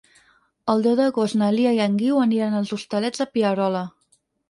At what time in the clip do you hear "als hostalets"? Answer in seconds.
2.63-3.25